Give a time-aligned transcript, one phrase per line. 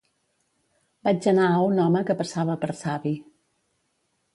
[1.09, 3.17] vaig anar a un home que passava per savi